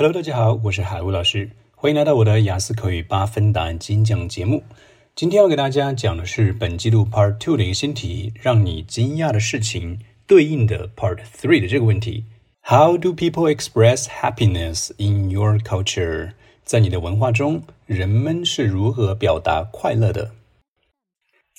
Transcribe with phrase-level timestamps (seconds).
[0.00, 4.64] Hello，大家好，我是海乌老师，欢迎来到我的雅思口语八分答案精讲节目。
[5.14, 12.24] 今天要给大家讲的是本季度 Part Two 的一个新题，让你惊讶的事情对应的 Part Three 的这个问题。
[12.62, 16.32] How do people express happiness in your culture？
[16.64, 20.30] 在你的文化中，人们是如何表达快乐的？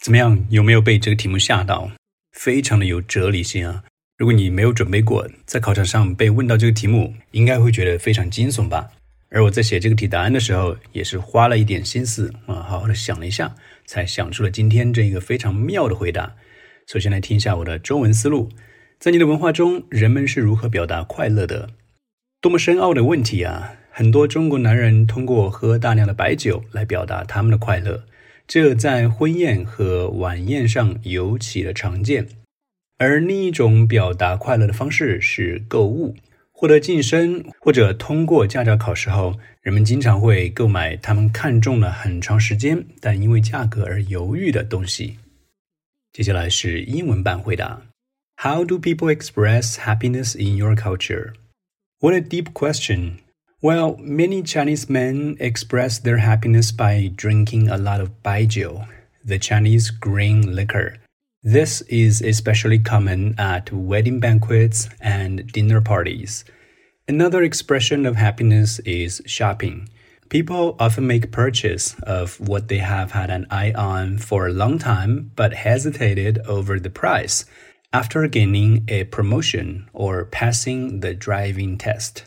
[0.02, 0.48] 怎么样？
[0.50, 1.92] 有没有被这个题目吓到？
[2.32, 3.84] 非常的有哲理性啊！
[4.22, 8.92] 如果你没有准备过，在考场上被问到这个题目，应该会觉得非常惊悚吧？
[9.32, 13.56] 而我在写这个题答案的时候，也是花了一点心思啊，好好的想了一下，
[13.88, 16.36] 才想出了今天这一个非常妙的回答。
[16.86, 18.50] 首先来听一下我的中文思路：
[19.00, 21.72] 在你的文化中，人们是如何表达快乐的？
[22.42, 23.74] 多么深奥的问题啊！
[23.90, 28.04] 很多中国男人通过喝大量的白酒来表达他们的快乐，
[28.48, 32.28] 这在婚宴和晚宴上尤其的常见。
[33.01, 36.17] 而另一种表达快乐的方式是购物，
[36.51, 45.19] 获得晋升或者通过驾照考试后，人们经常会购买他们看中了很长时间但因为价格而犹豫的东西。
[46.13, 47.83] 接下来是英文版回答：
[48.39, 51.35] How do people express happiness in your culture?
[52.01, 53.19] What a deep question.
[53.61, 58.87] Well, many Chinese men express their happiness by drinking a lot of baijiu,
[59.27, 60.99] the Chinese green liquor.
[61.44, 66.46] This is especially common at wedding banquets and dinner parties.
[67.08, 69.90] Another expression of happiness is shopping.
[70.30, 74.78] People often make purchase of what they have had an eye on for a long
[74.78, 77.46] time but hesitated over the price
[77.92, 82.26] after gaining a promotion or passing the driving test.